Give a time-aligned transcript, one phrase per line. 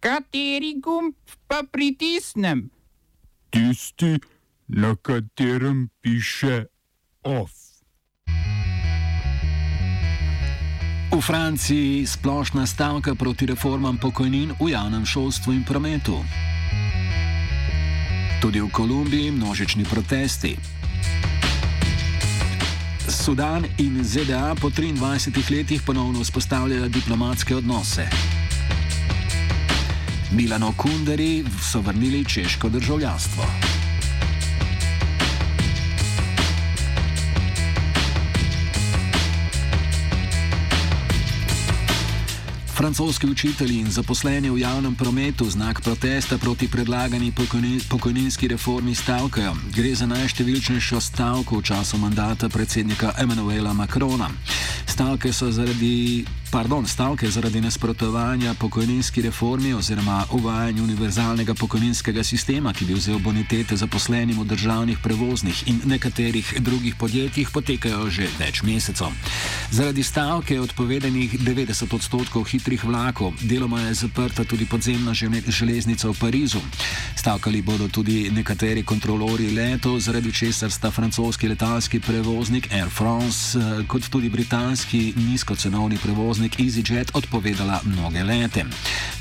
[0.00, 1.14] Kateri gumb
[1.46, 2.70] pa pritisnem?
[3.50, 4.16] Tisti,
[4.68, 6.64] na katerem piše
[7.22, 7.52] OF.
[11.12, 16.24] V Franciji splošna stavka proti reformam pokojnin v javnem šolstvu in prometu.
[18.40, 20.56] Tudi v Kolumbiji množični protesti.
[23.04, 28.29] Sudan in ZDA po 23 letih ponovno vzpostavljajo diplomatske odnose.
[30.32, 33.44] Milano Kunderi so vrnili češko državljanstvo.
[42.80, 47.32] Francoski učitelji in zaposleni v javnem prometu znak protesta proti predlagani
[47.88, 49.56] pokojninski reformi stavkajo.
[49.76, 54.30] Gre za najštevilčnejšo stavko v času mandata predsednika Emanuela Macrona.
[54.86, 62.84] Stavke so zaradi Pardon, stavke zaradi nasprotovanja pokojninski reformi oziroma uvajanju univerzalnega pokojninskega sistema, ki
[62.84, 69.14] bi vzel bonitete zaposlenim v državnih prevoznih in nekaterih drugih podjetjih, potekajo že več mesecev.
[69.70, 75.14] Zaradi stavke je odpovedanih 90 odstotkov hitrih vlakov, deloma je zaprta tudi podzemna
[75.46, 76.58] železnica v Parizu.
[77.14, 83.86] Stavkali bodo tudi nekateri kontrolori letov, zaradi česar sta francoski letalski prevoznik Air France eh,
[83.86, 88.64] kot tudi britanski nizkocenovni prevoznik prevoznik EasyJet odpovedala mnoge lete.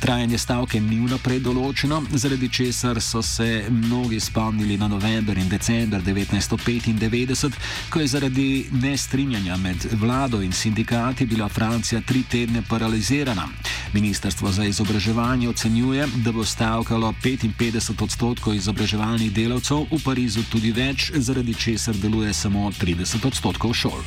[0.00, 6.00] Trajanje stavke ni vnaprej določeno, zaradi česar so se mnogi spomnili na november in december
[6.02, 7.58] 1995,
[7.90, 13.48] ko je zaradi nestrinjanja med vlado in sindikati bila Francija tri tedne paralizirana.
[13.92, 21.10] Ministrstvo za izobraževanje ocenjuje, da bo stavkalo 55 odstotkov izobraževalnih delavcev, v Parizu tudi več,
[21.14, 24.06] zaradi česar deluje samo 30 odstotkov šol.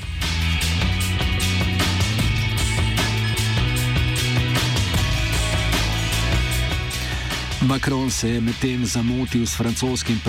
[7.61, 10.19] Macron se je medtem zamotil s francoskim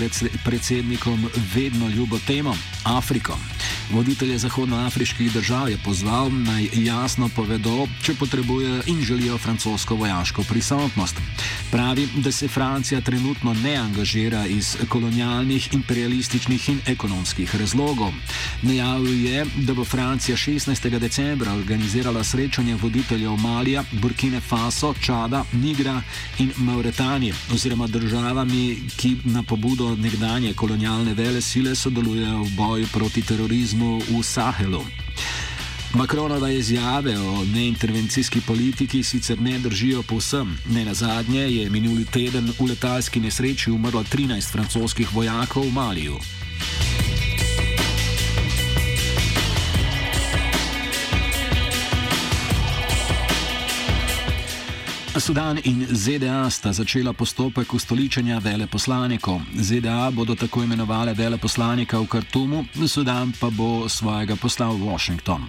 [0.45, 3.39] predsednikom vedno ljubo temo Afriko.
[3.91, 11.17] Voditelje zahodnoafriških držav je pozval naj jasno povedo, če potrebujejo in želijo francosko vojaško prisotnost.
[11.71, 18.13] Pravi, da se Francija trenutno ne angažira iz kolonialnih, imperialističnih in ekonomskih razlogov.
[18.63, 20.99] Najavil je, da bo Francija 16.
[20.99, 26.03] decembra organizirala srečanje voditeljev Malija, Burkine Faso, Čada, Nigra
[26.39, 27.23] in Mauretanije
[27.55, 34.23] oziroma državami, ki na pobudo nekdanje kolonialne vele sile sodelujejo v boju proti terorizmu v
[34.23, 34.85] Sahelu.
[35.95, 40.59] Makronove izjave o neintervencijski politiki sicer ne držijo povsem.
[40.71, 46.42] Ne na zadnje je minuli teden v letalski nesreči umrlo 13 francoskih vojakov v Maliju.
[55.21, 59.41] Sudan in ZDA sta začela postopek ustoličenja veleposlanikov.
[59.55, 65.45] ZDA bodo tako imenovali veleposlanika v Kartumu, Sudan pa bo svojega poslal v Washington.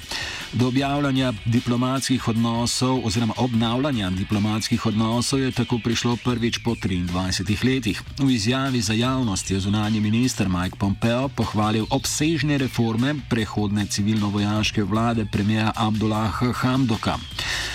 [0.51, 8.03] Do objavljanja diplomatskih odnosov oziroma obnavljanja diplomatskih odnosov je tako prišlo prvič po 23 letih.
[8.19, 15.25] V izjavi za javnost je zunanji minister Mike Pompeo pohvalil obsežne reforme prehodne civilno-vojaške vlade
[15.25, 17.15] premija Abdullaha Hamdoka.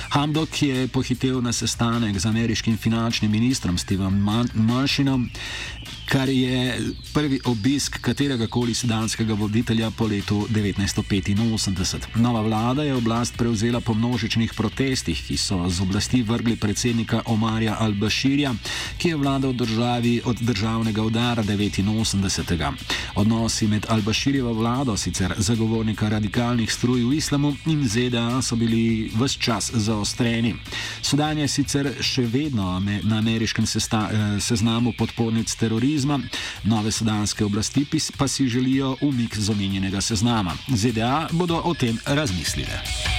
[0.09, 5.29] Hamdok je pohitev na sestanek z ameriškim finančnim ministrom Stevenom Manshinom,
[6.09, 6.81] kar je
[7.15, 12.17] prvi obisk katerega koli sedanskega voditelja po letu 1985.
[12.17, 17.77] Nova vlada je oblast prevzela po množičnih protestih, ki so z oblasti vrgli predsednika Omarja
[17.81, 18.55] Al-Bashirja,
[18.99, 22.73] ki je vladal državi od državnega udara 89.
[23.15, 29.39] Odnosi med Al-Bashirjevo vlado, sicer zagovornika radikalnih struj v islamu in ZDA, so bili vse
[29.39, 29.98] čas zaostreni.
[31.03, 36.21] Sudan je sicer še vedno na ameriškem eh, seznamu podpornic terorizma,
[36.65, 37.87] nove sudanske oblasti
[38.17, 40.57] pa si želijo umik z omenjenega seznama.
[40.75, 43.18] ZDA bodo o tem razmislile.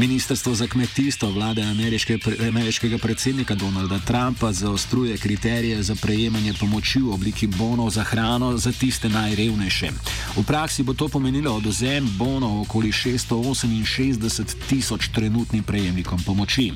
[0.00, 2.18] Ministrstvo za kmetijstvo vlade ameriške,
[2.48, 8.72] ameriškega predsednika Donalda Trumpa zaostruje kriterije za prejemanje pomoči v obliki bonov za hrano za
[8.72, 9.90] tiste najrevnejše.
[10.36, 16.72] V praksi bo to pomenilo odozem bonov okoli 668 tisoč trenutnim prejemnikom pomoči.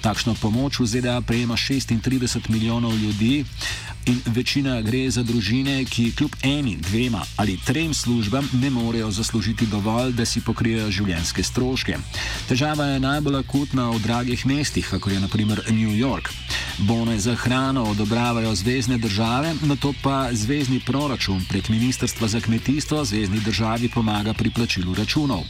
[0.00, 3.44] Takšno pomoč v ZDA prejema 36 milijonov ljudi
[4.08, 9.66] In večina gre za družine, ki kljub eni, dvema ali trem službam ne morejo zaslužiti
[9.66, 11.98] dovolj, da si pokrijejo življenjske stroške.
[12.48, 16.32] Težava je najbolj akutna v dragih mestih, kot je naprimer New York.
[16.78, 23.04] Bone za hrano odobravajo zvezdne države, na to pa zvezdni proračun prek Ministrstva za kmetijstvo
[23.04, 25.42] zvezdni državi pomaga pri plačilu računov.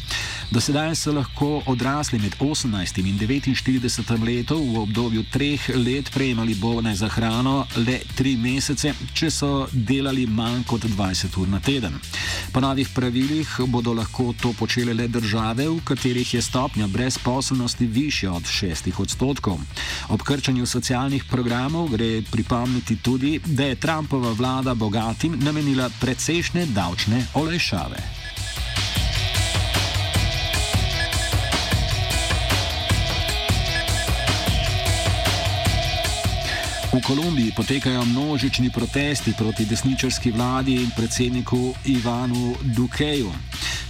[0.50, 6.54] Do sedaj so lahko odrasli med 18 in 49 letom v obdobju treh let prejemali
[6.54, 12.00] bone za hrano le tri mesece, če so delali manj kot 20 ur na teden.
[12.52, 18.32] Po novih pravilih bodo lahko to počele le države, v katerih je stopnja brezposobnosti višja
[18.32, 19.60] od 6 odstotkov.
[20.08, 27.26] Ob krčanju socialnih programov gre pripomniti tudi, da je Trumpova vlada bogatim namenila precejšnje davčne
[27.34, 27.96] olajšave.
[36.92, 43.30] V Kolumbiji potekajo množični protesti proti desničarski vladi in predsedniku Ivanu Dukeju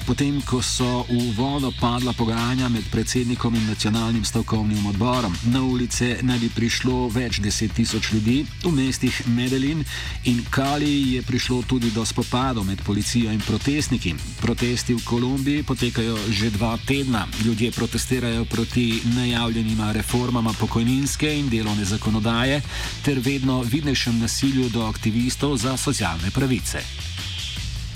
[0.08, 5.36] potem ko so v vodo padla pogajanja med predsednikom in nacionalnim stavkovnim odborom.
[5.52, 9.84] Na ulice naj bi prišlo več deset tisoč ljudi, v mestih Medellin
[10.24, 14.14] in Kali je prišlo tudi do spopadov med policijo in protestniki.
[14.40, 17.26] Protesti v Kolumbiji potekajo že dva tedna.
[17.44, 22.62] Ljudje protestirajo proti najavljenima reformama pokojninske in delovne zakonodaje
[23.04, 26.80] ter vedno vidnejšem nasilju do aktivistov za socialne pravice.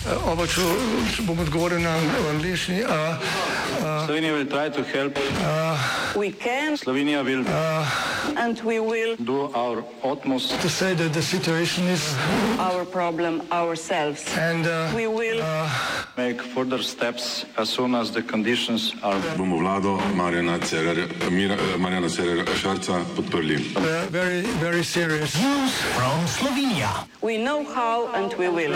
[0.02, 0.64] Oba, če,
[1.14, 1.93] če bom odgovoril na
[2.32, 2.81] angliški.
[4.02, 5.14] Slovenija will try to help.
[5.38, 5.78] Uh,
[6.19, 6.75] we can.
[6.76, 7.44] Slovenija will.
[7.46, 7.87] Uh,
[8.37, 9.14] and we will.
[9.22, 10.58] Do our utmost.
[10.60, 12.02] To say that the situation is.
[12.58, 14.26] Our problem ourselves.
[14.37, 15.38] And uh, we will.
[15.40, 15.70] Uh,
[16.16, 19.20] make further steps as soon as the conditions are.
[19.38, 20.58] Bomo vlado Marjana
[22.10, 23.76] Cererera Šarca podprli.
[23.76, 25.40] Uh, very, very serious.
[25.40, 27.06] News from Slovenia.
[27.22, 28.75] We know how and we will.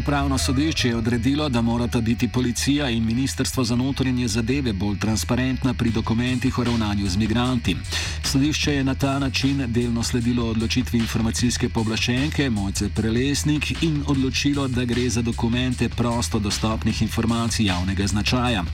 [0.00, 5.74] Upravno sodišče je odredilo, da morata biti policija in Ministrstvo za notranje zadeve bolj transparentna
[5.74, 7.76] pri dokumentih o ravnanju z migranti.
[8.24, 14.84] Sodišče je na ta način delno sledilo odločitvi informacijske poblaščenke Mojce Prelesnik in odločilo, da
[14.84, 18.64] gre za dokumente prosto dostopnih informacij javnega značaja.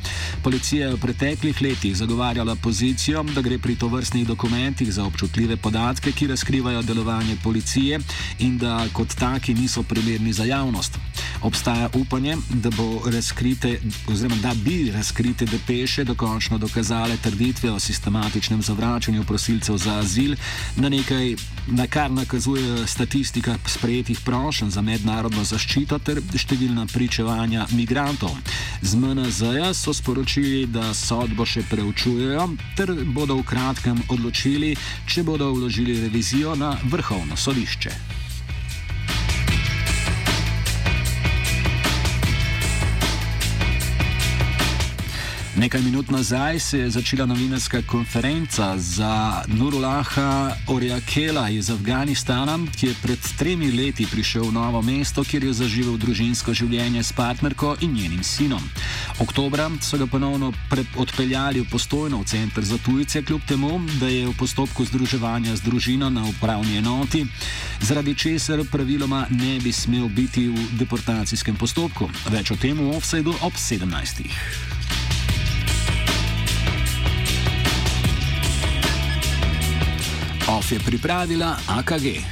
[0.43, 6.13] Policija je v preteklih letih zagovarjala pozicijo, da gre pri tovrstnih dokumentih za občutljive podatke,
[6.13, 8.01] ki razkrivajo delovanje policije
[8.39, 10.99] in da kot taki niso primerni za javnost.
[11.43, 12.71] Obstaja upanje, da,
[13.13, 20.37] razkrite, oziroma, da bi razkrite depeše dokončno dokazale trditve o sistematičnem zavračanju prosilcev za azil,
[20.77, 21.35] na nekaj,
[21.67, 28.33] na kar nakazuje statistika sprejetih prošenj za mednarodno zaščito ter številna pričevanja migrantov.
[28.83, 35.53] Z MNZ-ja so sporočili, da sodbo še preučujejo ter bodo v kratkem odločili, če bodo
[35.53, 38.16] vložili revizijo na vrhovno sodišče.
[45.57, 52.95] Nekaj minut nazaj se je začela novinarska konferenca za Nurulaha Oriakela iz Afganistana, ki je
[53.03, 57.97] pred tremi leti prišel v novo mesto, kjer je zaživel družinsko življenje s partnerko in
[57.97, 58.61] njenim sinom.
[59.19, 60.53] Oktobra so ga ponovno
[60.97, 65.65] odpeljali v postojno v center za tujce, kljub temu, da je v postopku združevanja z
[65.65, 67.25] družino na upravni enoti,
[67.81, 72.13] zaradi česar praviloma ne bi smel biti v deportacijskem postopku.
[72.29, 74.76] Več o tem v offsajdu ob 17.
[80.67, 82.27] OF je pripravila AKG.